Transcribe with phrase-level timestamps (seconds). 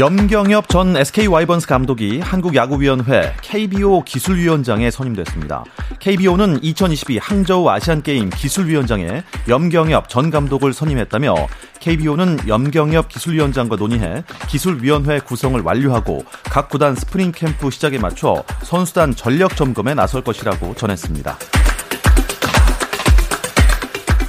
[0.00, 5.62] 염경엽 전 SK 와이번스 감독이 한국야구위원회 KBO 기술위원장에 선임됐습니다.
[5.98, 11.34] KBO는 2022 항저우 아시안게임 기술위원장에 염경엽 전 감독을 선임했다며
[11.80, 19.54] KBO는 염경엽 기술위원장과 논의해 기술위원회 구성을 완료하고 각 구단 스프링 캠프 시작에 맞춰 선수단 전력
[19.54, 21.36] 점검에 나설 것이라고 전했습니다.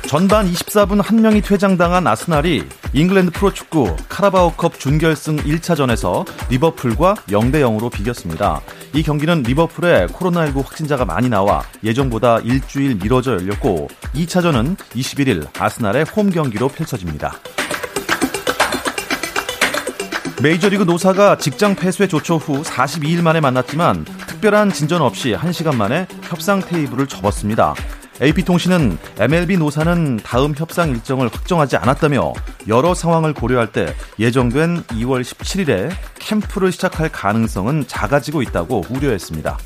[0.09, 8.59] 전반 24분 한 명이 퇴장당한 아스날이 잉글랜드 프로축구 카라바오컵 준결승 1차전에서 리버풀과 0대 0으로 비겼습니다.
[8.94, 16.30] 이 경기는 리버풀에 코로나19 확진자가 많이 나와 예정보다 일주일 미뤄져 열렸고 2차전은 21일 아스날의 홈
[16.30, 17.38] 경기로 펼쳐집니다.
[20.42, 26.59] 메이저리그 노사가 직장 폐쇄 조처 후 42일 만에 만났지만 특별한 진전 없이 1시간 만에 협상
[26.59, 27.73] 테이블을 접었습니다.
[28.22, 32.33] AP통신은 MLB 노사는 다음 협상 일정을 확정하지 않았다며
[32.67, 39.58] 여러 상황을 고려할 때 예정된 2월 17일에 캠프를 시작할 가능성은 작아지고 있다고 우려했습니다.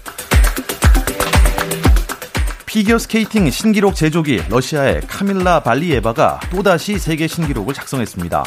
[2.65, 8.43] 피겨 스케이팅 신기록 제조기 러시아의 카밀라 발리에바가 또다시 세계 신기록을 작성했습니다.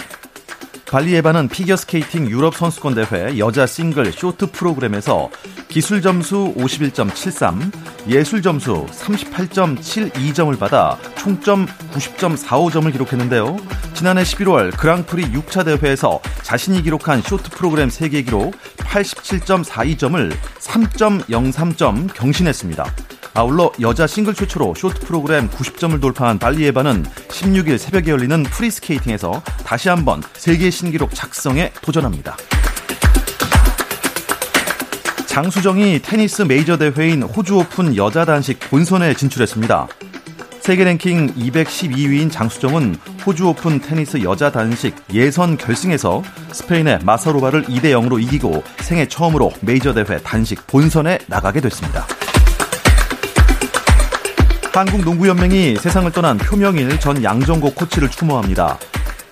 [0.90, 5.28] 발리에바는 피겨스케이팅 유럽 선수권 대회 여자 싱글 쇼트 프로그램에서
[5.68, 13.56] 기술 점수 51.73, 예술 점수 38.72점을 받아 총점 90.45점을 기록했는데요.
[13.92, 23.17] 지난해 11월 그랑프리 6차 대회에서 자신이 기록한 쇼트 프로그램 세계 기록 87.42점을 3.03점 경신했습니다.
[23.38, 30.24] 아울러 여자 싱글 최초로 쇼트 프로그램 90점을 돌파한 발리에바는 16일 새벽에 열리는 프리스케이팅에서 다시 한번
[30.32, 32.36] 세계 신기록 작성에 도전합니다.
[35.26, 39.86] 장수정이 테니스 메이저 대회인 호주 오픈 여자 단식 본선에 진출했습니다.
[40.58, 48.20] 세계 랭킹 212위인 장수정은 호주 오픈 테니스 여자 단식 예선 결승에서 스페인의 마사로바를 2대 0으로
[48.20, 52.04] 이기고 생애 처음으로 메이저 대회 단식 본선에 나가게 됐습니다.
[54.72, 58.78] 한국 농구연맹이 세상을 떠난 표명일 전 양정고 코치를 추모합니다.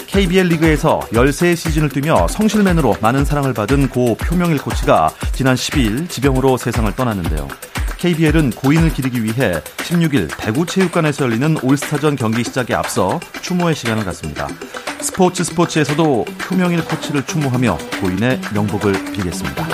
[0.06, 6.90] KBL 리그에서 13시즌을 뛰며 성실맨으로 많은 사랑을 받은 고 표명일 코치가 지난 12일 지병으로 세상을
[6.94, 7.46] 떠났는데요.
[7.98, 14.48] KBL은 고인을 기리기 위해 16일 대구체육관에서 열리는 올스타전 경기 시작에 앞서 추모의 시간을 갖습니다.
[15.00, 19.66] 스포츠 스포츠에서도 표명일 코치를 추모하며 고인의 명복을 빌겠습니다.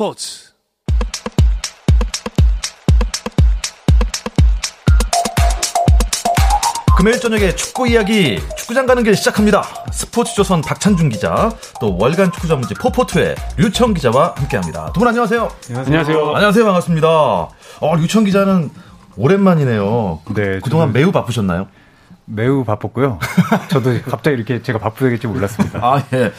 [0.00, 0.54] 스포츠
[6.96, 9.62] 금요일 저녁에 축구 이야기 축구장 가는 길 시작합니다.
[9.92, 14.90] 스포츠조선 박찬준 기자 또 월간 축구 전문지 포포투의 류청 기자와 함께합니다.
[14.94, 15.50] 두분 안녕하세요.
[15.68, 16.34] 안녕하세요.
[16.34, 16.64] 안녕하세요.
[16.64, 17.08] 반갑습니다.
[17.08, 18.70] 어, 류청 기자는
[19.18, 20.20] 오랜만이네요.
[20.34, 20.60] 네.
[20.60, 21.68] 그동안 매우 바쁘셨나요?
[22.24, 23.18] 매우 바빴고요.
[23.68, 25.78] 저도 갑자기 이렇게 제가 바쁘게 될지 몰랐습니다.
[25.82, 26.32] 아 예.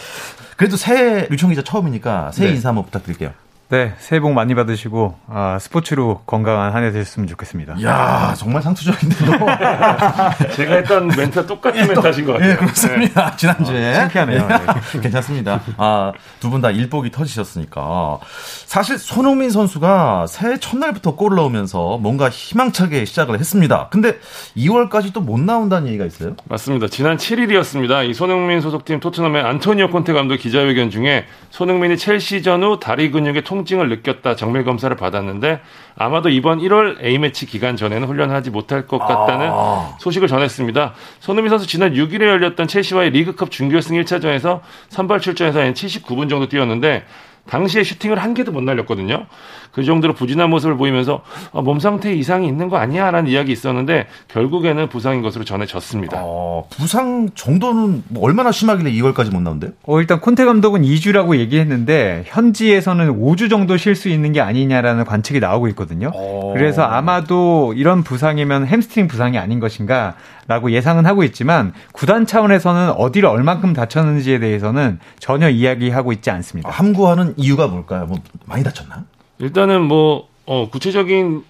[0.58, 2.56] 그래도 새해 류청 기자 처음이니까 새해 네.
[2.56, 3.32] 인사 한번 부탁드릴게요.
[3.72, 7.82] 네, 새해 복 많이 받으시고 아, 스포츠로 건강한 한 해 되셨으면 좋겠습니다.
[7.84, 9.32] 야 정말 상투적인데요.
[10.56, 12.52] 제가 했던 멘트 똑같은 예, 멘트 하신 것 같아요.
[12.52, 13.32] 예, 그렇습니다.
[13.32, 13.38] 네.
[13.38, 13.90] 지난주에.
[13.92, 14.48] 어, 창피하네요.
[14.48, 14.58] 네.
[15.02, 15.62] 괜찮습니다.
[15.78, 18.20] 아, 두 분 다 일복이 터지셨으니까.
[18.66, 23.88] 사실 손흥민 선수가 새해 첫날부터 골을 넣으면서 뭔가 희망차게 시작을 했습니다.
[23.90, 24.20] 근데
[24.58, 26.36] 2월까지 또 못 나온다는 얘기가 있어요?
[26.46, 26.88] 맞습니다.
[26.88, 28.10] 지난 7일이었습니다.
[28.10, 33.61] 이 손흥민 소속팀 토트넘의 안토니오 콘테 감독 기자회견 중에 손흥민이 첼시전 후 다리 근육의 통
[33.62, 35.62] 통증을 느꼈다 정밀 검사를 받았는데
[35.98, 39.96] 아마도 이번 1월 A매치 기간 전에는 훈련하지 못할 것 같다는 아.
[40.00, 40.94] 소식을 전했습니다.
[41.20, 47.06] 손흥민 선수 지난 6일에 열렸던 첼시와의 리그컵 준결승 1차전에서 선발 출전해서 79분 정도 뛰었는데
[47.48, 49.26] 당시에 슈팅을 한 개도 못 날렸거든요.
[49.72, 51.22] 그 정도로 부진한 모습을 보이면서
[51.52, 56.20] 어, 몸 상태에 이상이 있는 거 아니야 라는 이야기 있었는데 결국에는 부상인 것으로 전해졌습니다.
[56.22, 59.72] 어, 부상 정도는 뭐 얼마나 심하길래 2월까지 못 나온대요?
[59.84, 65.40] 어, 일단 콘테 감독은 2주라고 얘기했는데 현지에서는 5주 정도 쉴 수 있는 게 아니냐라는 관측이
[65.40, 66.12] 나오고 있거든요.
[66.14, 66.54] 어...
[66.54, 70.16] 그래서 아마도 이런 부상이면 햄스트링 부상이 아닌 것인가
[70.48, 76.70] 라고 예상은 하고 있지만 구단 차원에서는 어디를 얼만큼 다쳤는지에 대해서는 전혀 이야기하고 있지 않습니다.
[76.70, 78.06] 아, 함구하는 이유가 뭘까요?
[78.06, 79.06] 뭐 많이 다쳤나?
[79.40, 81.44] 일단은 뭐 어, 구체적인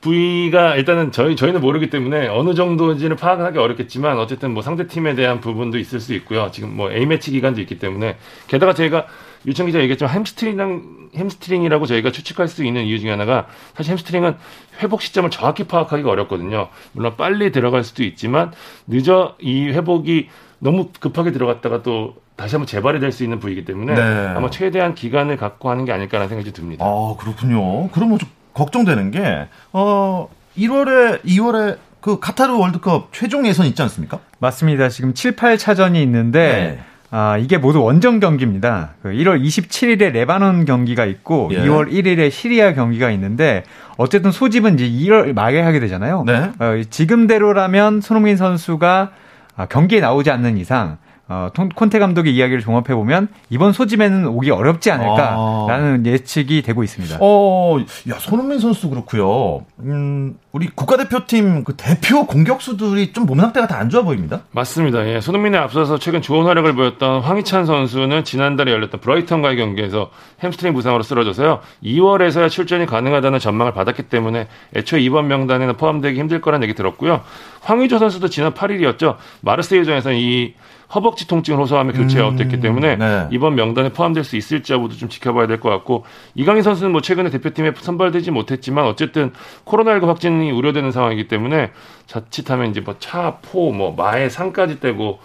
[0.00, 5.40] 부위가 일단은 저희 저희는 모르기 때문에 어느 정도인지는 파악하기 어렵겠지만 어쨌든 뭐 상대 팀에 대한
[5.40, 6.50] 부분도 있을 수 있고요.
[6.52, 8.16] 지금 뭐 A 매치 기간도 있기 때문에
[8.46, 9.06] 게다가 저희가
[9.46, 14.36] 유청 기자 얘기했지만 햄스트링 햄스트링이라고 저희가 추측할 수 있는 이유 중에 하나가 사실 햄스트링은
[14.82, 16.68] 회복 시점을 정확히 파악하기가 어렵거든요.
[16.92, 18.52] 물론 빨리 들어갈 수도 있지만
[18.86, 23.94] 늦어 이 회복이 너무 급하게 들어갔다가 또 다시 한번 재발이 될 수 있는 부위이기 때문에
[23.94, 24.00] 네.
[24.36, 26.84] 아마 최대한 기간을 갖고 하는 게 아닐까라는 생각이 듭니다.
[26.84, 27.88] 아 그렇군요.
[27.90, 34.20] 그러면 좀 걱정되는 게 어, 1월에 2월에 그 카타르 월드컵 최종 예선 있지 않습니까?
[34.38, 34.88] 맞습니다.
[34.88, 36.80] 지금 7, 8차전이 있는데 네.
[37.10, 38.90] 아, 이게 모두 원정 경기입니다.
[39.02, 41.60] 그 1월 27일에 레바논 경기가 있고 예.
[41.62, 43.64] 2월 1일에 시리아 경기가 있는데
[43.96, 46.24] 어쨌든 소집은 이제 1월 말에 하게 되잖아요.
[46.26, 46.52] 네.
[46.58, 49.10] 어, 지금대로라면 손흥민 선수가
[49.56, 50.98] 아, 경기에 나오지 않는 이상
[51.30, 56.10] 어, 콘테 감독의 이야기를 종합해 보면 이번 소집에는 오기 어렵지 않을까라는 아.
[56.10, 57.18] 예측이 되고 있습니다.
[57.20, 57.78] 어,
[58.08, 59.64] 야 손흥민 선수 그렇고요.
[59.80, 64.40] 음, 우리 국가대표팀 그 대표 공격수들이 좀 몸 상태가 다 안 좋아 보입니다.
[64.52, 65.06] 맞습니다.
[65.06, 70.10] 예, 손흥민에 앞서서 최근 좋은 활약을 보였던 황희찬 선수는 지난달에 열렸던 브라이턴과의 경기에서
[70.42, 71.60] 햄스트링 부상으로 쓰러져서요.
[71.84, 77.20] 2월에서야 출전이 가능하다는 전망을 받았기 때문에 애초에 이번 명단에는 포함되기 힘들 거라는 얘기 들었고요.
[77.60, 79.16] 황희조 선수도 지난 8일이었죠.
[79.42, 80.54] 마르세유전에서 이
[80.94, 83.26] 허벅지 통증을 호소하며 교체 아웃됐기 음, 때문에 네.
[83.30, 86.04] 이번 명단에 포함될 수 있을지 여부도 좀 지켜봐야 될 것 같고
[86.34, 89.32] 이강인 선수는 뭐 최근에 대표팀에 선발되지 못했지만 어쨌든
[89.64, 91.70] 코로나19 확진이 우려되는 상황이기 때문에
[92.06, 95.18] 자칫하면 이제 뭐 차, 포, 뭐 마의 상까지 떼고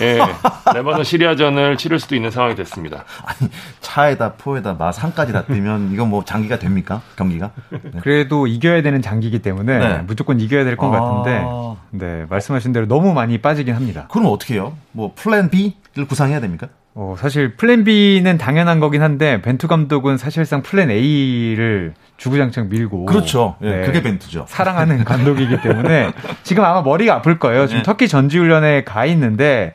[0.00, 0.18] 예,
[0.74, 3.04] 레바논 시리아전을 치를 수도 있는 상황이 됐습니다.
[3.24, 3.50] 아니
[3.80, 7.50] 차에다 포에다 마 상까지 다 떼면 이건 뭐 장기가 됩니까 경기가?
[7.70, 8.00] 네.
[8.00, 9.98] 그래도 이겨야 되는 경기이기 때문에 네.
[10.06, 10.98] 무조건 이겨야 될것 아...
[10.98, 11.46] 같은데
[11.90, 14.06] 네 말씀하신 대로 너무 많이 빠지긴 합니다.
[14.10, 14.74] 그럼 어떻게 해요?
[14.92, 16.68] 뭐 플랜 B를 구상해야 됩니까?
[16.94, 23.56] 어, 사실 플랜 B는 당연한 거긴 한데 벤투 감독은 사실상 플랜 A를 주구장창 밀고 그렇죠.
[23.62, 24.46] 예, 네, 그게 벤투죠.
[24.48, 26.10] 사랑하는 감독이기 때문에
[26.42, 27.66] 지금 아마 머리가 아플 거예요.
[27.66, 27.82] 지금 네.
[27.82, 29.72] 터키 전지훈련에 가 있는데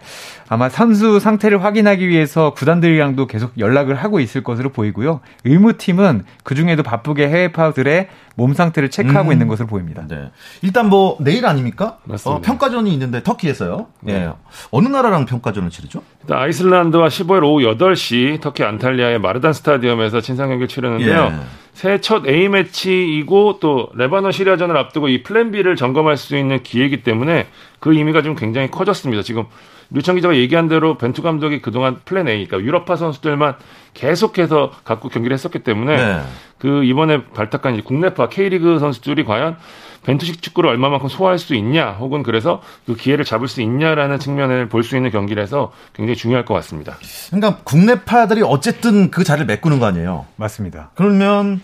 [0.47, 5.21] 아마 선수 상태를 확인하기 위해서 구단들이랑도 계속 연락을 하고 있을 것으로 보이고요.
[5.43, 9.31] 의무팀은 그 중에도 바쁘게 해외 파들의 몸 상태를 체크하고 음.
[9.33, 10.05] 있는 것으로 보입니다.
[10.07, 10.29] 네.
[10.61, 11.97] 일단 뭐 내일 아닙니까?
[12.25, 13.87] 어, 평가전이 있는데 터키에서요.
[14.01, 14.13] 네.
[14.13, 14.31] 예.
[14.71, 16.03] 어느 나라랑 평가전을 치르죠?
[16.21, 21.31] 일단 아이슬란드와 15일 오후 8시 터키 안탈리아의 마르단 스타디움에서 친선 경기를 치르는데요.
[21.31, 21.65] 예.
[21.73, 27.03] 새해 첫 A 매치이고 또 레바논 시리아전을 앞두고 이 플랜 B를 점검할 수 있는 기회이기
[27.03, 27.47] 때문에
[27.79, 29.23] 그 의미가 좀 굉장히 커졌습니다.
[29.23, 29.45] 지금
[29.91, 33.55] 류청 기자가 얘기한 대로 벤투 감독이 그동안 플랜 A, 그러니까 유럽파 선수들만
[33.93, 36.21] 계속해서 갖고 경기를 했었기 때문에 네.
[36.57, 39.57] 그 이번에 발탁한 국내파 K리그 선수들이 과연
[40.03, 44.83] 벤투식 축구를 얼마만큼 소화할 수 있냐, 혹은 그래서 그 기회를 잡을 수 있냐라는 측면을 볼
[44.83, 46.97] 수 있는 경기라서 굉장히 중요할 것 같습니다.
[47.31, 50.27] 그러니까 국내파들이 어쨌든 그 자리를 메꾸는 거 아니에요?
[50.35, 50.91] 맞습니다.
[50.93, 51.59] 그러면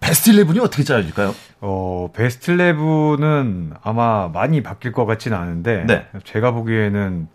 [0.00, 1.34] 베스트 11이 어떻게 짜여질까요?
[1.64, 6.06] 어, 베스트 11은 아마 많이 바뀔 것 같지는 않은데 네.
[6.24, 7.28] 제가 보기에는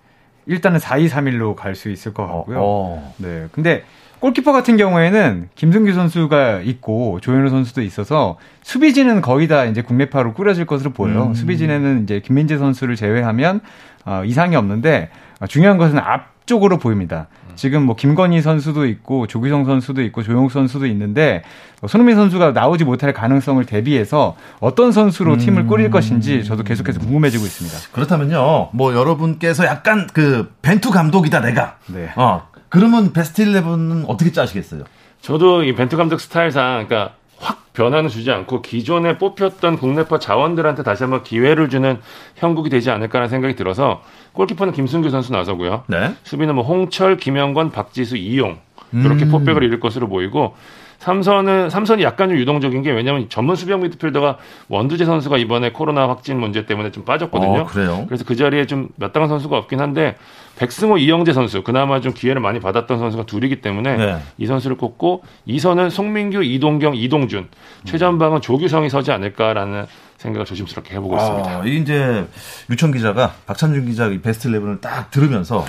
[0.47, 2.57] 일단은 4-2-3-1로 갈 수 있을 것 같고요.
[2.59, 3.13] 어, 어.
[3.17, 3.47] 네.
[3.53, 3.83] 근데
[4.19, 10.65] 골키퍼 같은 경우에는 김승규 선수가 있고 조현우 선수도 있어서 수비진은 거의 다 이제 국내파로 꾸려질
[10.65, 11.27] 것으로 보여요.
[11.27, 11.33] 음.
[11.33, 13.61] 수비진에는 이제 김민재 선수를 제외하면
[14.05, 17.27] 어, 이상이 없는데 어, 중요한 것은 앞 쪽으로 보입니다.
[17.55, 21.43] 지금 뭐 김건희 선수도 있고 조기성 선수도 있고 조용욱 선수도 있는데
[21.87, 25.37] 손흥민 선수가 나오지 못할 가능성을 대비해서 어떤 선수로 음.
[25.37, 27.77] 팀을 꾸릴 것인지 저도 계속해서 궁금해지고 있습니다.
[27.91, 31.77] 그렇다면요, 뭐 여러분께서 약간 그 벤투 감독이다 내가.
[31.87, 32.11] 네.
[32.15, 34.83] 어 그러면 베스트 11은 어떻게 짜시겠어요?
[35.21, 41.03] 저도 이 벤투 감독 스타일상, 그러니까 확 변화는 주지 않고 기존에 뽑혔던 국내파 자원들한테 다시
[41.03, 41.99] 한번 기회를 주는
[42.35, 44.01] 형국이 되지 않을까라는 생각이 들어서
[44.33, 45.83] 골키퍼는 김승규 선수 나서고요.
[45.87, 46.15] 네.
[46.23, 48.59] 수비는 뭐 홍철, 김영권, 박지수, 이용
[48.93, 49.31] 이렇게 음.
[49.31, 50.55] 포백을 이룰 것으로 보이고
[50.99, 54.37] 삼선은 삼선이 약간 좀 유동적인 게 왜냐하면 전문 수비형 미드필더가
[54.67, 57.61] 원두재 선수가 이번에 코로나 확진 문제 때문에 좀 빠졌거든요.
[57.61, 58.05] 어, 그래요?
[58.07, 60.15] 그래서 그 자리에 좀 마땅한 선수가 없긴 한데
[60.57, 64.17] 백승호, 이영재 선수 그나마 좀 기회를 많이 받았던 선수가 둘이기 때문에 네.
[64.37, 67.47] 이 선수를 꼽고 이선은 송민규, 이동경, 이동준
[67.85, 69.85] 최전방은 조규성이 서지 않을까라는
[70.17, 71.65] 생각을 조심스럽게 해보고 아, 있습니다.
[71.65, 72.25] 이제
[72.71, 75.63] 유천 기자가 박찬준 기자 베스트 11을 딱 들으면서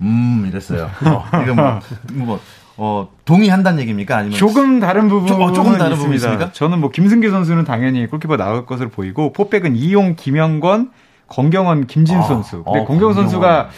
[0.00, 0.90] 음 이랬어요.
[1.04, 1.80] 어, 이게 뭐,
[2.14, 2.40] 뭐
[2.76, 4.16] 어, 동의한다는 얘기입니까?
[4.16, 6.52] 아니면 조금 다른 부분 조, 조금 다른 부분 있습니다.
[6.52, 10.90] 저는 뭐 김승규 선수는 당연히 골키퍼 나올 것으로 보이고 포백은 이용, 김영권,
[11.28, 12.62] 권경원, 김진 아, 선수.
[12.64, 13.68] 근데 어, 권경원 선수가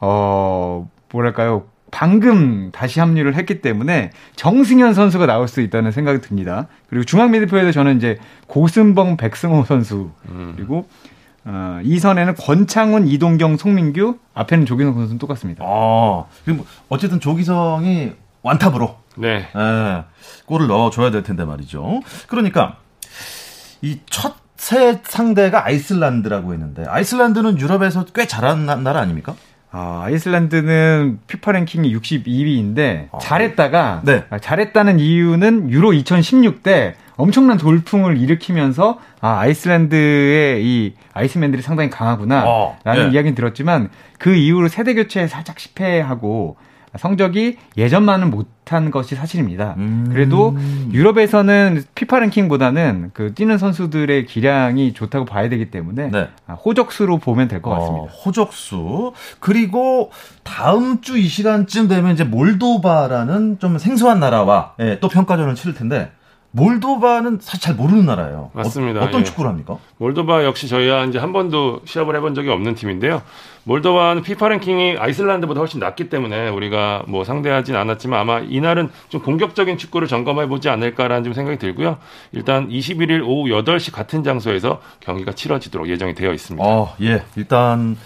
[0.00, 1.64] 어 뭐랄까요?
[1.90, 6.66] 방금 다시 합류를 했기 때문에 정승현 선수가 나올 수 있다는 생각이 듭니다.
[6.88, 10.52] 그리고 중앙 미드필더에 저는 이제 고승범, 백승호 선수 음.
[10.56, 10.88] 그리고
[11.44, 15.64] 어, 이선에는 권창훈, 이동경, 송민규 앞에는 조기성 선수는 똑같습니다.
[15.64, 16.24] 아,
[16.88, 18.12] 어쨌든 조기성이
[18.46, 19.48] 완탑으로 네.
[19.54, 20.04] 예,
[20.46, 22.00] 골을 넣어줘야 될 텐데 말이죠.
[22.28, 22.76] 그러니까
[23.82, 29.34] 이첫 새 상대가 아이슬란드라고 했는데 아이슬란드는 유럽에서 꽤 잘하는 나라 아닙니까?
[29.70, 34.24] 아, 아이슬란드는 피파 랭킹이 62위인데 아, 잘했다가 네.
[34.30, 42.48] 아, 잘했다는 이유는 유로 2016 때 엄청난 돌풍을 일으키면서 아, 아이슬란드의 이 아이스맨들이 상당히 강하구나라는
[42.48, 43.10] 어, 네.
[43.10, 46.56] 이야기는 들었지만 그 이후로 세대 교체에 살짝 실패하고
[46.96, 49.74] 성적이 예전만은 못한 것이 사실입니다.
[49.76, 50.08] 음.
[50.10, 50.56] 그래도
[50.92, 56.28] 유럽에서는 피파 랭킹보다는 그 뛰는 선수들의 기량이 좋다고 봐야 되기 때문에 네.
[56.46, 58.04] 아, 호적수로 보면 될것 어, 같습니다.
[58.04, 60.10] 어, 호적수 그리고
[60.44, 66.10] 다음 주 이 시간쯤 되면 이제 몰도바라는 좀 생소한 나라와 예, 또 평가전을 치를 텐데
[66.56, 68.50] 몰도바는 사실 잘 모르는 나라예요.
[68.54, 69.02] 맞습니다.
[69.02, 69.24] 어, 떤 예.
[69.24, 69.76] 축구를 합니까?
[69.98, 73.20] 몰도바 역시 저희가 이제 한 번도 시합을 해본 적이 없는 팀인데요.
[73.64, 79.76] 몰도바는 피파 랭킹이 아이슬란드보다 훨씬 낮기 때문에 우리가 뭐 상대하진 않았지만 아마 이날은 좀 공격적인
[79.76, 81.98] 축구를 점검해 보지 않을까라는 좀 생각이 들고요.
[82.32, 86.66] 일단 21일 오후 8시 같은 장소에서 경기가 치러지도록 예정이 되어 있습니다.
[86.66, 87.22] 어, 예.
[87.36, 87.98] 일단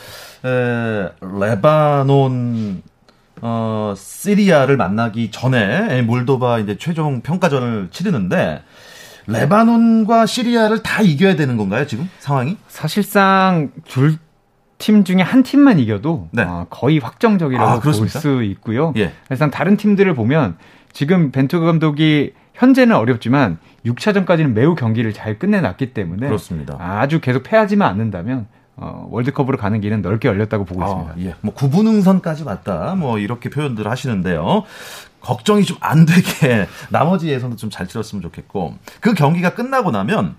[0.44, 2.82] 에, 레바논
[3.40, 8.62] 어, 시리아를 만나기 전에 몰도바 이제 최종 평가전을 치르는데
[9.26, 12.56] 레바논과 시리아를 다 이겨야 되는 건가요, 지금 상황이?
[12.68, 14.18] 사실상 둘
[14.80, 16.42] 팀 중에 한 팀만 이겨도 네.
[16.42, 18.92] 어, 거의 확정적이라고 아, 볼수 있고요.
[18.96, 19.12] 예.
[19.28, 20.56] 사실상 다른 팀들을 보면
[20.92, 26.76] 지금 벤투 감독이 현재는 어렵지만 6차전까지는 매우 경기를 잘 끝내놨기 때문에 그렇습니다.
[26.80, 28.46] 아주 계속 패하지만 않는다면
[28.82, 31.30] 어, 월드컵으로 가는 길은 넓게 열렸다고 보고 아, 있습니다.
[31.30, 31.34] 예.
[31.42, 32.94] 뭐 구분응선까지 맞다.
[32.96, 34.64] 뭐 이렇게 표현들 하시는데요.
[35.20, 40.34] 걱정이 좀 안 되게 나머지 예선도 좀 잘 치렀으면 좋겠고 그 경기가 끝나고 나면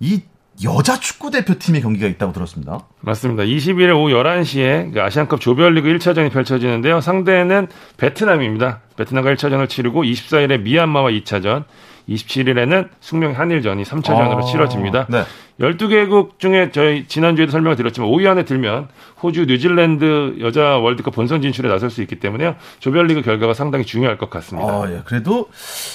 [0.00, 0.22] 이
[0.64, 2.80] 여자 축구 대표팀의 경기가 있다고 들었습니다.
[3.00, 3.44] 맞습니다.
[3.44, 7.00] 21일 오후 11시에 그 아시안컵 조별리그 1차전이 펼쳐지는데요.
[7.00, 8.80] 상대는 베트남입니다.
[8.96, 11.64] 베트남과 1차전을 치르고 24일에 미얀마와 2차전,
[12.08, 15.06] 27일에는 숙명 한일전이 3차전으로 아, 치러집니다.
[15.08, 15.24] 네.
[15.60, 18.88] 12개국 중에 저희 지난주에도 설명을 드렸지만 5위 안에 들면
[19.22, 24.30] 호주, 뉴질랜드 여자 월드컵 본선 진출에 나설 수 있기 때문에 조별리그 결과가 상당히 중요할 것
[24.30, 24.68] 같습니다.
[24.68, 25.02] 아, 예.
[25.04, 25.48] 그래도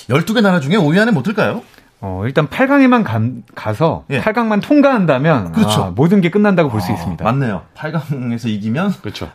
[0.10, 1.64] 12개 나라 중에 5위 안에 못 들까요?
[2.00, 4.22] 어, 일단 8강에만 가, 서 예.
[4.22, 5.84] 8강만 통과한다면 그렇죠.
[5.84, 7.24] 아, 모든 게 끝난다고 볼수 아, 있습니다.
[7.24, 7.64] 맞네요.
[7.76, 9.30] 8강에서 이기면 그렇죠.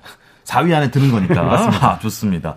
[0.44, 1.42] 4위 안에 드는 거니까.
[1.42, 1.92] 맞습니다.
[1.92, 2.56] 아, 좋습니다.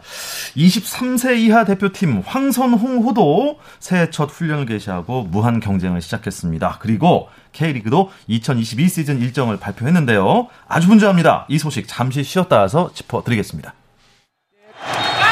[0.57, 6.77] 23세 이하 대표팀 황선홍 호도 새해 첫 훈련을 개시하고 무한 경쟁을 시작했습니다.
[6.79, 10.47] 그리고 K리그도 2022 시즌 일정을 발표했는데요.
[10.67, 11.45] 아주 분주합니다.
[11.49, 13.73] 이 소식 잠시 쉬었다 와서 짚어드리겠습니다.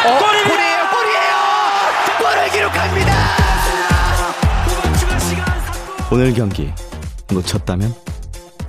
[0.05, 1.33] 어, 골이에요, 골이에요!
[2.19, 3.13] 골을 기록합니다!
[6.11, 6.71] 오늘 경기
[7.31, 7.91] 놓쳤다면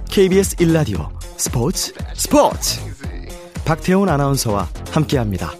[0.08, 2.80] KBS 1라디오 스포츠 스포츠
[3.64, 5.50] 박태훈 아나운서와 함께합니다.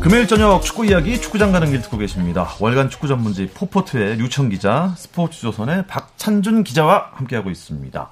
[0.00, 2.48] 금요일 저녁 축구 이야기 축구장 가는 길 듣고 계십니다.
[2.60, 8.08] 월간 축구 전문지 포포트의 류청 기자, 스포츠조선의 박찬준 기자와 함께하고 있습니다.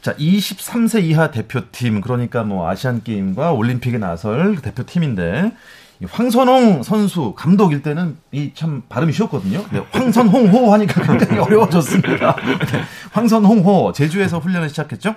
[0.00, 5.52] 자, 23세 이하 대표팀 그러니까 뭐 아시안 게임과 올림픽에 나설 대표팀인데
[6.08, 9.64] 황선홍 선수 감독일 때는 이 참 발음이 쉬웠거든요.
[9.70, 12.36] 네, 황선홍호 하니까 굉장히 어려워졌습니다.
[12.72, 12.82] 네,
[13.12, 15.14] 황선홍호 제주에서 훈련을 시작했죠?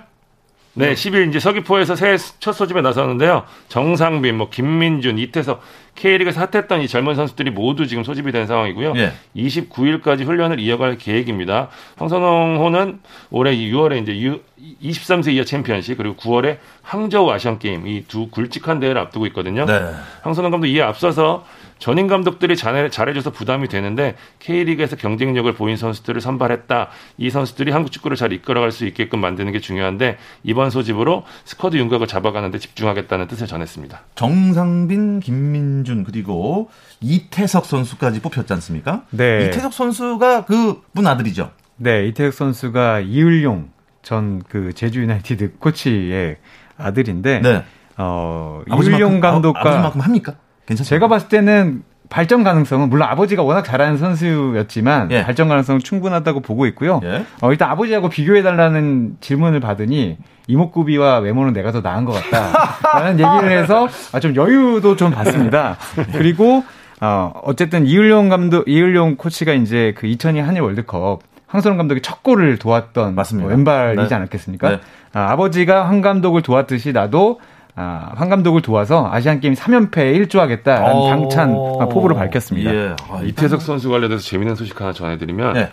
[0.78, 3.42] 네, 10일 이제 서귀포에서 새해 첫 소집에 나섰는데요.
[3.68, 5.60] 정상빈, 뭐 김민준, 이태석,
[5.96, 8.92] K리그에서 핫했던 이 젊은 선수들이 모두 지금 소집이 된 상황이고요.
[8.96, 9.12] 예.
[9.36, 11.68] 29일까지 훈련을 이어갈 계획입니다.
[11.96, 14.38] 황선홍호는 올해 6월에 이제
[14.82, 19.66] 23세 이하 챔피언십 그리고 9월에 항저우 아시안 게임 이 두 굵직한 대회를 앞두고 있거든요.
[19.66, 19.80] 네.
[20.22, 21.44] 황선홍 감독 이에 앞서서
[21.78, 26.88] 전임 감독들이 잘해, 잘해줘서 부담이 되는데 K리그에서 경쟁력을 보인 선수들을 선발했다.
[27.18, 32.06] 이 선수들이 한국 축구를 잘 이끌어갈 수 있게끔 만드는 게 중요한데 이번 소집으로 스쿼드 윤곽을
[32.06, 34.00] 잡아가는데 집중하겠다는 뜻을 전했습니다.
[34.14, 36.70] 정상빈, 김민준 그리고
[37.00, 39.02] 이태석 선수까지 뽑혔지 않습니까?
[39.10, 39.46] 네.
[39.46, 41.50] 이태석 선수가 그분 아들이죠.
[41.76, 43.70] 네, 이태석 선수가 이을용
[44.02, 46.36] 전 그 제주 유나이티드 코치의
[46.78, 47.64] 아들인데 네.
[47.96, 50.34] 어, 이을용 감독과 아, 아버지만큼 합니까?
[50.68, 50.84] 괜찮습니다.
[50.84, 55.24] 제가 봤을 때는 발전 가능성은 물론 아버지가 워낙 잘하는 선수였지만 예.
[55.24, 57.00] 발전 가능성은 충분하다고 보고 있고요.
[57.04, 57.24] 예.
[57.42, 63.58] 어, 일단 아버지하고 비교해 달라는 질문을 받으니 이목구비와 외모는 내가 더 나은 것 같다라는 얘기를
[63.58, 65.76] 해서 아, 좀 여유도 좀 받습니다.
[66.12, 66.64] 그리고
[67.00, 72.58] 어, 어쨌든 이을용 감독, 이을용 코치가 이제 그 2002 한일 월드컵 황선홍 감독이 첫 골을
[72.58, 73.48] 도왔던 맞습니다.
[73.48, 74.14] 뭐 왼발이지 네.
[74.14, 74.68] 않았겠습니까?
[74.70, 74.80] 네.
[75.12, 77.40] 아, 아버지가 황 감독을 도왔듯이 나도
[77.80, 81.08] 아, 황 감독을 도와서 아시안 게임 3연패에 일조하겠다라는 어.
[81.10, 81.52] 당찬
[81.90, 82.74] 포부를 밝혔습니다.
[82.74, 82.96] 예.
[83.08, 85.70] 아, 이태석 선수 관련해서 재미있는 소식 하나 전해드리면 네.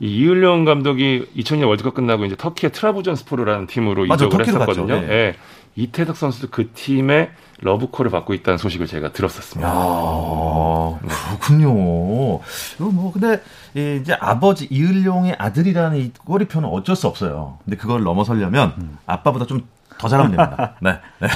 [0.00, 4.94] 이 이을령 감독이 2000년 월드컵 끝나고 이제 터키의 트라부전스포르라는 팀으로 맞아, 이적을 했었거든요.
[4.94, 5.10] 예.
[5.10, 5.34] 예.
[5.76, 7.28] 이태석 선수도 그 팀의
[7.60, 9.70] 러브콜을 받고 있다는 소식을 제가 들었었습니다.
[9.70, 11.70] 아, 그렇군요.
[11.74, 13.42] 뭐 근데
[13.74, 17.58] 이제 아버지 이을용의 아들이라는 이 꼬리표는 어쩔 수 없어요.
[17.64, 18.98] 근데 그걸 넘어서려면 음.
[19.04, 19.66] 아빠보다 좀
[19.98, 20.74] 더 잘하면 됩니다.
[20.80, 20.98] 네.
[21.20, 21.28] 네.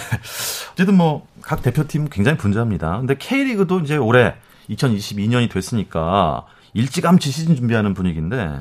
[0.73, 2.99] 어쨌든 뭐 각 대표팀 굉장히 분주합니다.
[2.99, 4.35] 근데 K리그도 이제 올해
[4.71, 8.61] 2022년이 됐으니까 일찌감치 시즌 준비하는 분위기인데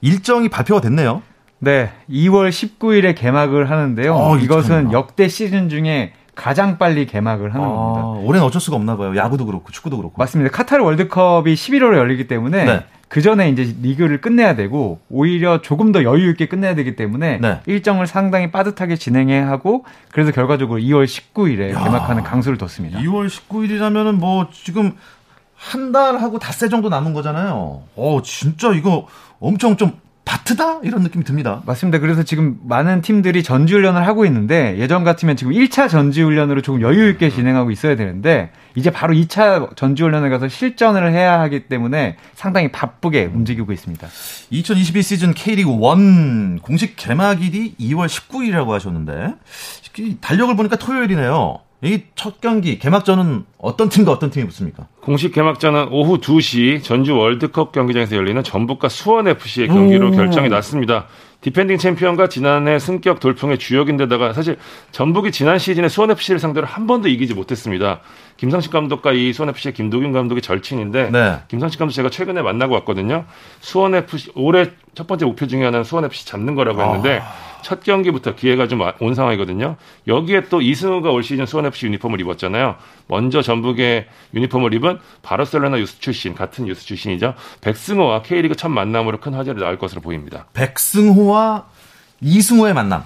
[0.00, 1.22] 일정이 발표가 됐네요.
[1.60, 4.14] 네, 2월 19일에 개막을 하는데요.
[4.14, 8.26] 어, 이것은 역대 시즌 중에 가장 빨리 개막을 하는 아, 겁니다.
[8.26, 9.14] 올해는 어쩔 수가 없나 봐요.
[9.14, 10.16] 야구도 그렇고 축구도 그렇고.
[10.18, 10.50] 맞습니다.
[10.50, 12.84] 카타르 월드컵이 11월에 열리기 때문에 네.
[13.08, 17.60] 그 전에 이제 리그를 끝내야 되고 오히려 조금 더 여유 있게 끝내야 되기 때문에 네.
[17.66, 22.98] 일정을 상당히 빠듯하게 진행해야 하고 그래서 결과적으로 2월 19일에 야, 개막하는 강수를 뒀습니다.
[23.00, 24.92] 2월 19일이라면은 뭐 지금
[25.56, 27.82] 한 달하고 닷새 정도 남은 거잖아요.
[27.96, 29.06] 어, 진짜 이거
[29.40, 29.92] 엄청 좀
[30.24, 30.80] 바트다?
[30.82, 31.62] 이런 느낌이 듭니다.
[31.66, 31.98] 맞습니다.
[31.98, 37.28] 그래서 지금 많은 팀들이 전지훈련을 하고 있는데 예전 같으면 지금 1차 전지훈련으로 조금 여유 있게
[37.28, 43.70] 진행하고 있어야 되는데 이제 바로 2차 전지훈련을 가서 실전을 해야 하기 때문에 상당히 바쁘게 움직이고
[43.72, 44.08] 있습니다.
[44.50, 49.34] 2022 시즌 K리그 1 공식 개막일이 2월 19일이라고 하셨는데
[50.20, 51.58] 달력을 보니까 토요일이네요.
[51.84, 54.86] 이 첫 경기 개막전은 어떤 팀과 어떤 팀이 붙습니까?
[55.02, 60.10] 공식 개막전은 오후 2시 전주 월드컵 경기장에서 열리는 전북과 수원 FC의 경기로 오.
[60.12, 61.06] 결정이 났습니다.
[61.42, 64.56] 디펜딩 챔피언과 지난해 승격 돌풍의 주역인데다가 사실
[64.92, 68.00] 전북이 지난 시즌에 수원 FC를 상대로 한 번도 이기지 못했습니다.
[68.38, 71.36] 김상식 감독과 이 수원 FC의 김도균 감독이 절친인데 네.
[71.48, 73.26] 김상식 감독 제가 최근에 만나고 왔거든요.
[73.60, 77.43] 수원 FC 올해 첫 번째 목표 중에 하나는 수원 FC 잡는 거라고 했는데 아.
[77.64, 79.76] 첫 경기부터 기회가 좀 온 상황이거든요.
[80.06, 82.76] 여기에 또 이승우가 올 시즌 수원FC 유니폼을 입었잖아요.
[83.08, 87.34] 먼저 전북의 유니폼을 입은 바르셀로나 유스 출신, 같은 유스 출신이죠.
[87.62, 90.46] 백승호와 K리그 첫 만남으로 큰 화제를 낳을 것으로 보입니다.
[90.52, 91.66] 백승호와
[92.20, 93.04] 이승우의 만남.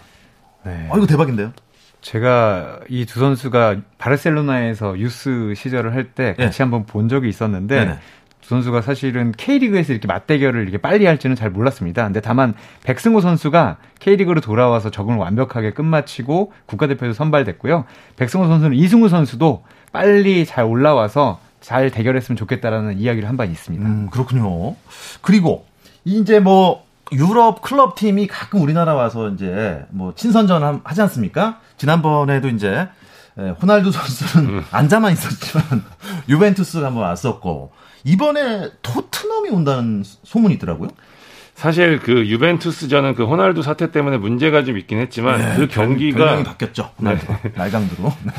[0.64, 0.88] 네.
[0.90, 1.52] 아, 이거 대박인데요?
[2.00, 6.62] 제가 이 두 선수가 바르셀로나에서 유스 시절을 할 때 같이 네.
[6.62, 7.98] 한번 본 적이 있었는데 네네.
[8.48, 12.02] 두 선수가 사실은 K리그에서 이렇게 맞대결을 이렇게 빨리 할지는 잘 몰랐습니다.
[12.04, 17.84] 근데 다만 백승호 선수가 K리그로 돌아와서 적응을 완벽하게 끝마치고 국가대표에서 선발됐고요.
[18.16, 23.84] 백승호 선수는 이승우 선수도 빨리 잘 올라와서 잘 대결했으면 좋겠다라는 이야기를 한 바 있습니다.
[23.86, 24.76] 음, 그렇군요.
[25.20, 25.66] 그리고
[26.06, 31.60] 이제 뭐 유럽 클럽 팀이 가끔 우리나라 와서 이제 뭐 친선전 하지 않습니까?
[31.76, 32.88] 지난번에도 이제
[33.60, 34.64] 호날두 선수는 음.
[34.70, 35.84] 앉아만 있었지만
[36.30, 37.72] 유벤투스가 한번 왔었고
[38.08, 40.88] 이번에 토트넘이 온다는 소문이 있더라고요.
[41.58, 46.90] 사실 그 유벤투스전은 그 호날두 사태 때문에 문제가 좀 있긴 했지만 네, 그 경기가 바뀌었죠.
[46.98, 47.18] 네.
[47.56, 48.12] 날강두로.
[48.22, 48.32] 네.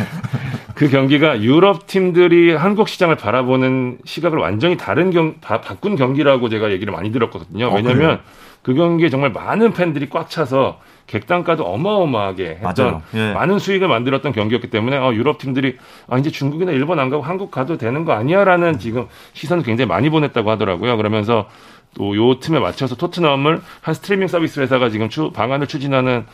[0.74, 6.72] 그 경기가 유럽 팀들이 한국 시장을 바라보는 시각을 완전히 다른 경 바, 바꾼 경기라고 제가
[6.72, 7.68] 얘기를 많이 들었거든요.
[7.68, 8.20] 어, 왜냐하면 어,
[8.62, 13.34] 그 경기에 정말 많은 팬들이 꽉 차서 객단가도 어마어마하게 했던 예.
[13.34, 15.76] 많은 수익을 만들었던 경기였기 때문에 어, 유럽 팀들이
[16.08, 20.10] 아, 이제 중국이나 일본 안 가고 한국 가도 되는 거 아니야라는 지금 시선을 굉장히 많이
[20.10, 20.96] 보냈다고 하더라고요.
[20.96, 21.50] 그러면서
[21.96, 26.26] 또 요 틈에 맞춰서 토트넘을 한 스트리밍 서비스 회사가 지금 추, 방안을 추진하는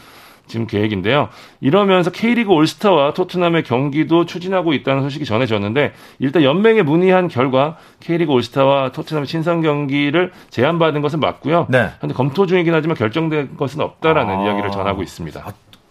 [0.48, 1.30] 지금 계획인데요.
[1.60, 8.91] 이러면서 K리그 올스타와 토트넘의 경기도 추진하고 있다는 소식이 전해졌는데 일단 연맹에 문의한 결과 K리그 올스타와
[8.91, 11.68] 토트넘의 친선 경기를 제안받은 것은 맞고요.
[11.70, 11.89] 네.
[12.00, 14.46] 근데 검토 중이긴 하지만 결정된 것은 없다라는 아...
[14.46, 15.44] 이야기를 전하고 있습니다.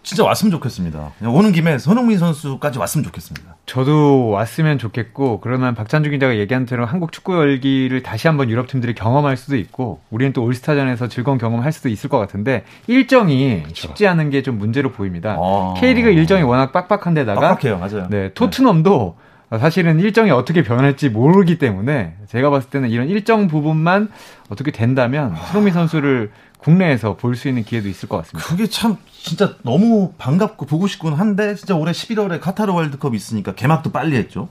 [0.05, 1.13] 아, 진짜 왔으면 좋겠습니다.
[1.25, 3.55] 오는 김에 손흥민 선수까지 왔으면 좋겠습니다.
[3.65, 8.93] 저도 왔으면 좋겠고 그러면 박찬주 기자가 얘기한 대로 한국 축구 열기를 다시 한번 유럽 팀들이
[8.93, 13.87] 경험할 수도 있고 우리는 또 올스타전에서 즐거운 경험할 수도 있을 것 같은데 일정이 그렇죠.
[13.87, 15.37] 쉽지 않은 게 좀 문제로 보입니다.
[15.39, 15.73] 아...
[15.77, 18.07] K리그 일정이 워낙 빡빡한데다가 빡빡해요, 맞아요.
[18.11, 19.17] 네, 토트넘도
[19.59, 24.09] 사실은 일정이 어떻게 변할지 모르기 때문에 제가 봤을 때는 이런 일정 부분만
[24.49, 26.31] 어떻게 된다면 손흥민 선수를
[26.65, 28.47] 국내에서 볼 수 있는 기회도 있을 것 같습니다.
[28.47, 33.91] 그게 참 진짜 너무 반갑고 보고 싶긴 한데 진짜 올해 11월에 카타르 월드컵이 있으니까 개막도
[33.91, 34.49] 빨리 했죠.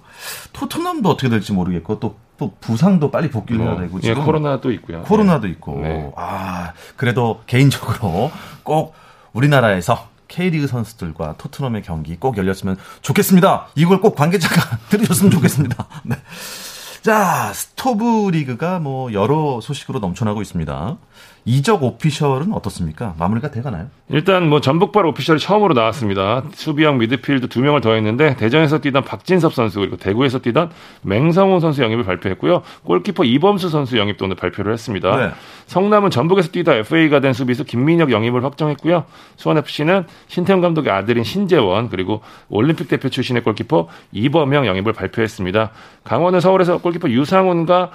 [0.52, 4.70] 토트넘도 어떻게 될지 모르겠고 또, 또 부상도 빨리 복귀를 해야 뭐, 되고 지금 예, 코로나도
[4.72, 5.02] 있고요.
[5.02, 5.52] 코로나도 네.
[5.52, 6.12] 있고 네.
[6.16, 8.30] 아 그래도 개인적으로
[8.62, 8.94] 꼭
[9.32, 13.68] 우리나라에서 K리그 선수들과 토트넘의 경기 꼭 열렸으면 좋겠습니다.
[13.74, 15.86] 이걸 꼭 관계자가 들으셨으면 좋겠습니다.
[16.04, 16.16] 네.
[17.02, 20.96] 자, 스토브 리그가 뭐 여러 소식으로 넘쳐나고 있습니다.
[21.46, 23.14] 이적 오피셜은 어떻습니까?
[23.18, 23.88] 마무리가 돼가나요?
[24.08, 26.42] 일단 뭐 전북발 오피셜이 처음으로 나왔습니다.
[26.54, 30.70] 수비형 미드필드 두 명을 더했는데 대전에서 뛰던 박진섭 선수 그리고 대구에서 뛰던
[31.02, 32.62] 맹성호 선수 영입을 발표했고요.
[32.84, 35.16] 골키퍼 이범수 선수 영입도 오늘 발표를 했습니다.
[35.16, 35.30] 네.
[35.66, 39.04] 성남은 전북에서 뛰다 FA가 된 수비수 김민혁 영입을 확정했고요.
[39.36, 45.70] 수원FC는 신태용 감독의 아들인 신재원 그리고 올림픽 대표 출신의 골키퍼 이범영 영입을 발표했습니다.
[46.04, 47.90] 강원은 서울에서 골키퍼 유상훈과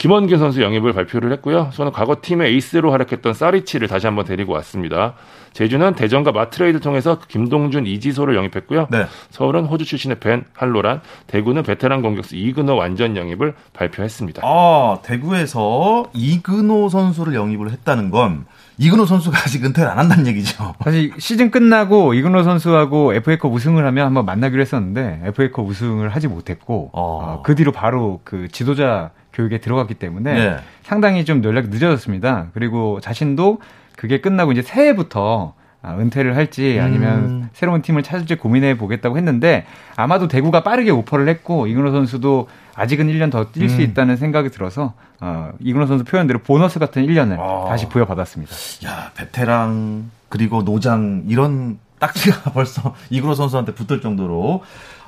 [0.00, 1.68] 김원균 선수 영입을 발표를 했고요.
[1.74, 5.12] 저는 과거 팀의 에이스로 활약했던 사리치를 다시 한번 데리고 왔습니다.
[5.52, 8.86] 제주는 대전과 마트레이드 통해서 김동준, 이지소를 영입했고요.
[8.90, 9.04] 네.
[9.28, 14.40] 서울은 호주 출신의 벤 할로란, 대구는 베테랑 공격수 이근호 완전 영입을 발표했습니다.
[14.42, 18.46] 아, 대구에서 이근호 선수를 영입을 했다는 건
[18.78, 20.76] 이근호 선수가 아직 은퇴를 안 한다는 얘기죠.
[20.82, 26.88] 사실 시즌 끝나고 이근호 선수하고 FA컵 우승을 하면 한번 만나기로 했었는데 FA컵 우승을 하지 못했고
[26.94, 27.00] 어.
[27.22, 30.56] 어, 그 뒤로 바로 그 지도자 교육에 들어갔기 때문에 네.
[30.82, 32.48] 상당히 좀 연락이 늦어졌습니다.
[32.54, 33.60] 그리고 자신도
[33.96, 37.48] 그게 끝나고 이제 새해부터 아, 은퇴를 할지 아니면 음.
[37.54, 39.64] 새로운 팀을 찾을지 고민해 보겠다고 했는데
[39.96, 43.80] 아마도 대구가 빠르게 오퍼를 했고 이근호 선수도 아직은 1년 더 뛸수 음.
[43.80, 47.66] 있다는 생각이 들어서 어, 이근호 선수 표현대로 보너스 같은 1년을 아.
[47.68, 48.54] 다시 부여받았습니다.
[48.86, 54.62] 야 베테랑 그리고 노장 이런 딱지가 벌써 이근호 선수한테 붙을 정도로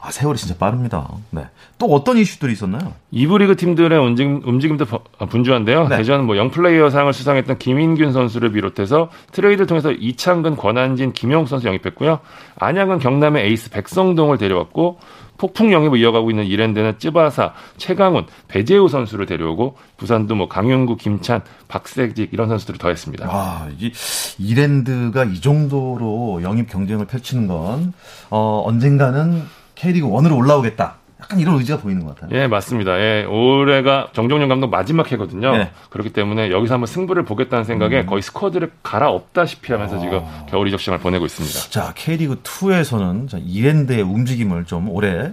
[0.05, 1.09] 아, 세월이 진짜 빠릅니다.
[1.31, 1.47] 네.
[1.79, 2.93] 또 어떤 이슈들이 있었나요?
[3.13, 4.85] 이부 리그 팀들의 움직임, 움직임도
[5.19, 5.87] 아, 분주한데요.
[5.87, 5.99] 네.
[5.99, 12.19] 대전 뭐 영플레이어 상을 수상했던 김인균 선수를 비롯해서 트레이드를 통해서 이창근, 권한진, 김용 선수 영입했고요.
[12.57, 14.99] 안양은 경남의 에이스 백성동을 데려왔고
[15.39, 22.31] 폭풍 영입을 이어가고 있는 이랜드는 쯔바사, 최강훈, 배재우 선수를 데려오고 부산도 뭐 강윤구, 김찬, 박세직
[22.33, 23.29] 이런 선수들을 더했습니다.
[23.31, 23.93] 아, 이
[24.39, 27.93] 이랜드가 이 정도로 영입 경쟁을 펼치는 건
[28.31, 30.95] 어, 언젠가는 K리그 1으로 올라오겠다.
[31.21, 32.39] 약간 이런 의지가 보이는 것 같아요.
[32.39, 32.99] 예, 맞습니다.
[33.01, 35.55] 예, 올해가 정종용 감독 마지막 해거든요.
[35.57, 35.71] 예.
[35.91, 38.07] 그렇기 때문에 여기서 한번 승부를 보겠다는 생각에 음.
[38.07, 39.99] 거의 스쿼드를 갈아엎다시피 하면서 아.
[39.99, 41.71] 지금 겨울 이적 시장을 보내고 있습니다.
[41.71, 45.33] 자, K리그 2에서는 이랜드의 움직임을 좀 올해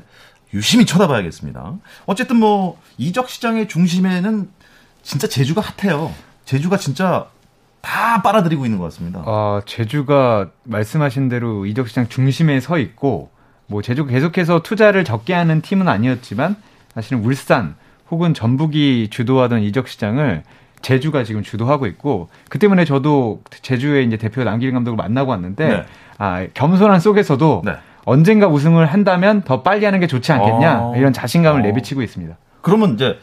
[0.52, 1.76] 유심히 쳐다봐야겠습니다.
[2.08, 4.50] 어쨌든 뭐 이적 시장의 중심에는
[5.04, 6.12] 진짜 제주가 핫해요.
[6.46, 7.28] 제주가 진짜
[7.82, 9.24] 다 빨아들이고 있는 것 같습니다.
[9.26, 13.30] 아, 제주가 말씀하신 대로 이적 시장 중심에 서 있고
[13.70, 16.56] 뭐 제주가 계속해서 투자를 적게 하는 팀은 아니었지만
[16.94, 17.76] 사실은 울산
[18.10, 20.44] 혹은 전북이 주도하던 이적 시장을
[20.82, 25.86] 제주가 지금 주도하고 있고 그 때문에 저도 제주의 이제 대표 남길 감독을 만나고 왔는데 네.
[26.18, 27.74] 아 겸손한 속에서도 네.
[28.06, 30.96] 언젠가 우승을 한다면 더 빨리 하는 게 좋지 않겠냐 어.
[30.98, 31.64] 이런 자신감을 어.
[31.64, 32.36] 내비치고 있습니다.
[32.62, 33.20] 그러면 이제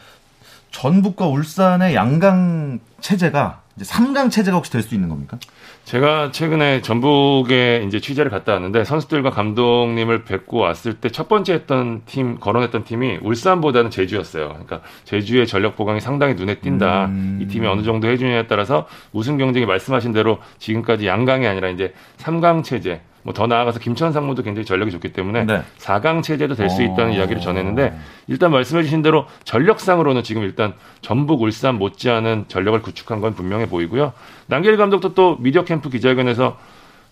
[0.71, 5.37] 전북과 울산의 양강 체제가 이제 3강 체제가 혹시 될 수 있는 겁니까?
[5.85, 12.01] 제가 최근에 전북에 이제 취재를 갔다 왔는데 선수들과 감독님을 뵙고 왔을 때 첫 번째 했던
[12.05, 14.49] 팀 거론했던 팀이 울산보다는 제주였어요.
[14.49, 17.05] 그러니까 제주의 전력 보강이 상당히 눈에 띈다.
[17.05, 17.39] 음.
[17.41, 22.63] 이 팀이 어느 정도 해주냐에 따라서 우승 경쟁이 말씀하신 대로 지금까지 양강이 아니라 이제 3강
[22.63, 25.61] 체제 뭐 더 나아가서 김천 상무도 굉장히 전력이 좋기 때문에 네.
[25.79, 27.15] 4강 체제도 될 수 있다는 어...
[27.15, 27.93] 이야기를 전했는데
[28.27, 34.13] 일단 말씀해 주신 대로 전력상으로는 지금 일단 전북 울산 못지않은 전력을 구축한 건 분명해 보이고요.
[34.45, 36.57] 남길 감독도 또 미디어 캠프 기자회견에서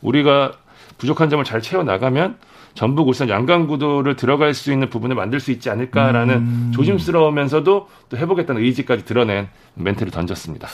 [0.01, 0.53] 우리가
[0.97, 2.37] 부족한 점을 잘 채워 나가면
[2.75, 6.71] 전북 울산 양강 구도를 들어갈 수 있는 부분을 만들 수 있지 않을까라는 음...
[6.75, 10.67] 조심스러우면서도 또 해보겠다는 의지까지 드러낸 멘트를 던졌습니다.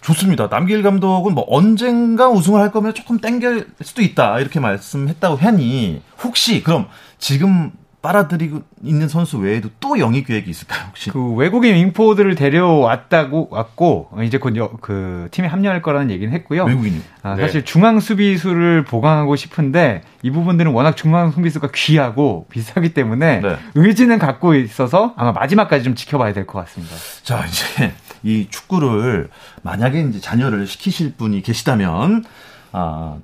[0.00, 0.48] 좋습니다.
[0.48, 6.62] 남길 감독은 뭐 언젠가 우승을 할 거면 조금 땡길 수도 있다 이렇게 말씀했다고 하니 혹시
[6.62, 6.88] 그럼
[7.18, 7.72] 지금
[8.04, 11.08] 빨아들이고 있는 선수 외에도 또 영입 계획이 있을까요 혹시?
[11.08, 16.64] 그 외국인 윙포드를 데려왔다고 왔고 이제 곧그 팀에 합류할 거라는 얘기는 했고요.
[16.64, 17.40] 외국인이 아, 네.
[17.40, 23.56] 사실 중앙 수비수를 보강하고 싶은데 이 부분들은 워낙 중앙 수비수가 귀하고 비싸기 때문에 네.
[23.74, 26.94] 의지는 갖고 있어서 아마 마지막까지 좀 지켜봐야 될 것 같습니다.
[27.22, 29.30] 자 이제 이 축구를
[29.62, 32.26] 만약에 이제 자녀를 시키실 분이 계시다면
[32.72, 33.16] 아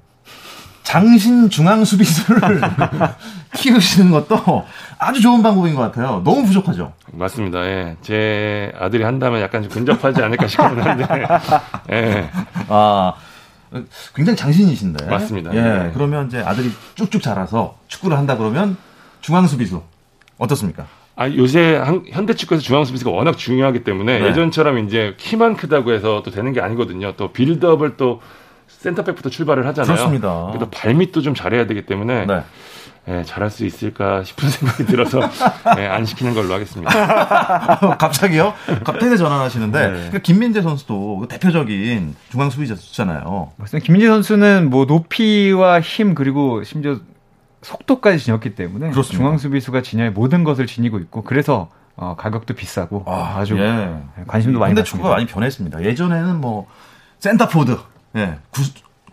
[0.85, 2.41] 장신 중앙 수비수를
[3.55, 4.65] 키우시는 것도
[4.99, 6.23] 아주 좋은 방법인 것 같아요.
[6.25, 6.93] 너무 부족하죠.
[7.13, 7.65] 맞습니다.
[7.65, 7.97] 예.
[8.03, 11.07] 제 아들이 한다면 약간 좀 근접하지 않을까 싶긴 한데.
[11.91, 12.31] 예.
[12.69, 13.15] 아
[14.15, 15.07] 굉장히 장신이신데.
[15.07, 15.55] 맞습니다.
[15.55, 15.61] 예.
[15.61, 15.91] 네.
[15.95, 18.77] 그러면 이제 아들이 쭉쭉 자라서 축구를 한다 그러면
[19.21, 19.83] 중앙 수비수
[20.39, 20.87] 어떻습니까?
[21.17, 24.27] 아, 요새 한, 현대 축구에서 중앙 수비수가 워낙 중요하기 때문에 네.
[24.29, 27.13] 예전처럼 이제 키만 크다고 해서 또 되는 게 아니거든요.
[27.17, 28.23] 또 빌드업을 또
[28.69, 29.95] 센터백부터 출발을 하잖아요.
[29.95, 30.47] 그렇습니다.
[30.49, 32.43] 그래도 발밑도 좀 잘해야 되기 때문에 네.
[33.09, 35.21] 예, 잘할 수 있을까 싶은 생각이 들어서
[35.79, 37.97] 예, 안 시키는 걸로 하겠습니다.
[37.97, 38.55] 갑자기요?
[38.85, 40.09] 갑자기 전환하시는데 네.
[40.13, 43.53] 그 김민재 선수도 그 대표적인 중앙 수비자잖아요.
[43.57, 43.85] 맞습니다.
[43.85, 46.99] 김민재 선수는 뭐 높이와 힘 그리고 심지어
[47.63, 49.17] 속도까지 지녔기 때문에 그렇습니다.
[49.19, 53.95] 중앙 수비수가 진야의 모든 것을 지니고 있고 그래서 어, 가격도 비싸고 아, 주 예.
[54.27, 55.83] 관심도 많이 근데 축구가 많이 변했습니다.
[55.85, 56.67] 예전에는 뭐
[57.19, 57.79] 센터포드,
[58.17, 58.63] 예, 구,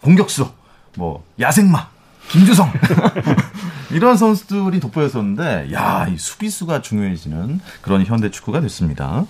[0.01, 0.47] 공격수,
[0.95, 1.89] 뭐 야생마,
[2.29, 2.71] 김주성
[3.91, 9.25] 이런 선수들이 돋보였었는데 야, 이 수비수가 중요해지는 그런 현대 축구가 됐습니다.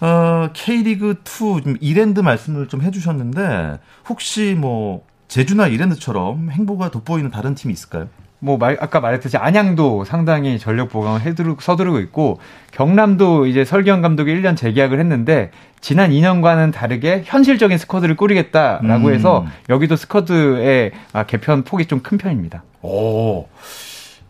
[0.00, 3.78] 어, K리그 2 이랜드 말씀을 좀 해주셨는데
[4.08, 8.08] 혹시 뭐 제주나 이랜드처럼 행보가 돋보이는 다른 팀이 있을까요?
[8.38, 12.38] 뭐 말, 아까 말했듯이 안양도 상당히 전력 보강을 해두르, 서두르고 있고
[12.72, 19.14] 경남도 이제 설기현 감독이 1년 재계약을 했는데 지난 2년과는 다르게 현실적인 스쿼드를 꾸리겠다라고 음.
[19.14, 22.62] 해서 여기도 스쿼드의 아, 개편 폭이 좀 큰 편입니다.
[22.82, 23.46] 오.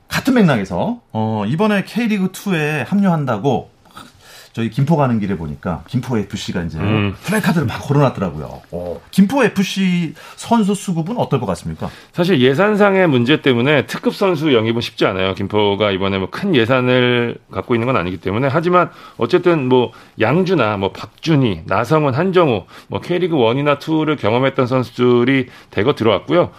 [0.08, 3.70] 같은 맥락에서 어, 이번에 K리그 2에 합류한다고
[4.56, 7.14] 저희 김포 가는 길에 보니까 김포 FC가 이제 음.
[7.24, 8.62] 플래카드를 막 걸어놨더라고요.
[8.70, 9.00] 어.
[9.10, 11.90] 김포 FC 선수 수급은 어떨 것 같습니까?
[12.14, 15.34] 사실 예산상의 문제 때문에 특급 선수 영입은 쉽지 않아요.
[15.34, 18.88] 김포가 이번에 뭐 큰 예산을 갖고 있는 건 아니기 때문에 하지만
[19.18, 26.50] 어쨌든 뭐 양주나 뭐 박준희, 나성훈, 한정우, 뭐 K리그 1이나 2를 경험했던 선수들이 대거 들어왔고요.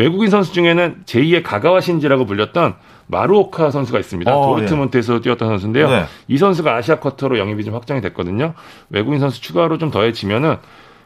[0.00, 2.74] 외국인 선수 중에는 제2의 가가와 신지라고 불렸던
[3.08, 4.34] 마루오카 선수가 있습니다.
[4.34, 5.20] 어, 도르트문트에서 예.
[5.20, 5.90] 뛰었던 선수인데요.
[5.90, 6.04] 네.
[6.26, 8.54] 이 선수가 아시아 쿼터로 영입이 좀 확정이 됐거든요.
[8.88, 10.56] 외국인 선수 추가로 좀 더해지면은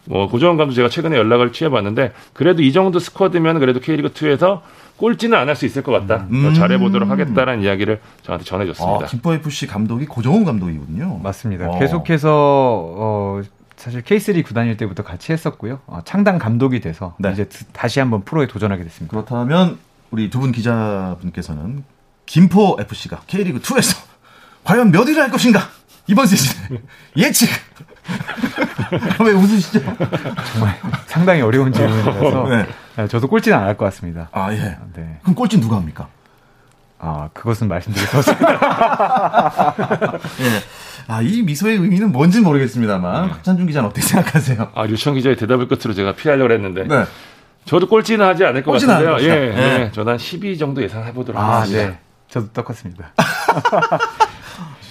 [0.07, 4.61] 뭐 고정원 감독 제가 최근에 연락을 취해봤는데 그래도 이 정도 스쿼드면 그래도 K리그 2에서
[4.97, 6.29] 꼴찌는 안 할 수 있을 것 같다.
[6.31, 6.55] 음.
[6.55, 9.07] 잘해보도록 하겠다라는 이야기를 저한테 전해줬습니다.
[9.07, 11.19] 아, 김포 FC 감독이 고정원 감독이군요.
[11.21, 11.69] 맞습니다.
[11.69, 11.79] 와.
[11.81, 13.41] 계속해서 어,
[13.77, 15.81] 사실 K3 구단일 때부터 같이 했었고요.
[15.87, 17.33] 어, 창단 감독이 돼서 네.
[17.33, 19.11] 이제 다시 한번 프로에 도전하게 됐습니다.
[19.11, 19.79] 그렇다면
[20.11, 21.85] 우리 두 분 기자분께서는
[22.27, 23.97] 김포 FC가 K리그 2에서
[24.65, 25.61] 과연 몇 위를 할 것인가?
[26.07, 26.79] 이번 시즌
[27.17, 27.49] 예측.
[29.25, 29.81] 왜 웃으시죠?
[30.53, 32.67] 정말 상당히 어려운 질문이라서 네.
[32.97, 33.09] 네.
[33.09, 34.29] 저도 꼴찌는 안 할 것 같습니다.
[34.33, 34.77] 아 예.
[34.95, 35.19] 네.
[35.23, 36.09] 그럼 꼴찌 누가 합니까?
[36.99, 37.69] 아 그것은
[38.19, 39.75] 없습니다.
[40.41, 40.94] 예.
[41.07, 43.33] 아, 이 미소의 의미는 뭔지 모르겠습니다만, 네.
[43.33, 44.73] 박찬준 기자는 어떻게 생각하세요?
[44.75, 46.85] 아, 류청 기자의 대답을 끝으로 제가 피하려고 했는데.
[46.85, 47.05] 네.
[47.65, 49.17] 저도 꼴찌는 하지 않을 것 같은데요.
[49.21, 49.55] 예, 네.
[49.55, 49.93] 네.
[49.93, 51.91] 저는 한 12 정도 예상해 보도록 아, 하겠습니다.
[51.91, 51.99] 네.
[52.29, 53.13] 저도 똑같습니다.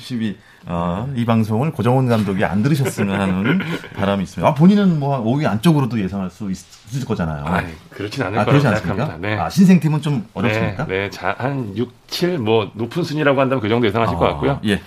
[0.01, 0.37] 12.
[0.65, 3.59] 어, 이 방송을 고정훈 감독이 안 들으셨으면 하는
[3.95, 4.47] 바람이 있습니다.
[4.47, 6.57] 아, 본인은 뭐 5위 안쪽으로도 예상할 수 있,
[6.95, 7.43] 을 거잖아요.
[7.45, 9.17] 아, 그렇진 않을 아, 거라고 생각합니다.
[9.19, 9.37] 네.
[9.37, 10.85] 아, 신생팀은 좀 어렵습니까?
[10.85, 11.09] 네, 네.
[11.09, 14.59] 자, 한 6, 7, 뭐 높은 순위라고 한다면 그 정도 예상하실 아, 것 같고요.
[14.65, 14.81] 예.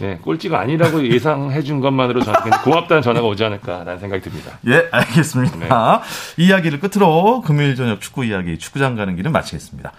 [0.00, 4.58] 네, 꼴찌가 아니라고 예상해 준 것만으로 저는 고맙다는 전화가 오지 않을까라는 생각이 듭니다.
[4.66, 5.56] 예, 알겠습니다.
[6.36, 6.44] 네.
[6.44, 9.92] 이야기를 끝으로 금요일 저녁 축구 이야기 축구장 가는 길은 마치겠습니다.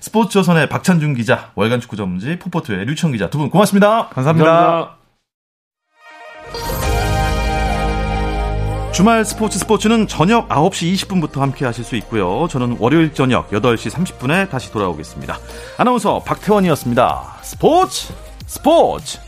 [0.00, 4.08] 스포츠조선의 박찬준 기자, 월간 축구 전문지 포포트의 류청 기자 두 분 고맙습니다.
[4.08, 4.50] 감사합니다.
[4.50, 4.96] 감사합니다.
[8.92, 12.48] 주말 스포츠 스포츠는 저녁 9시 20분부터 함께 하실 수 있고요.
[12.48, 15.36] 저는 월요일 저녁 8시 30분에 다시 돌아오겠습니다.
[15.76, 17.36] 아나운서 박태원이었습니다.
[17.42, 18.14] 스포츠
[18.46, 19.18] 스포츠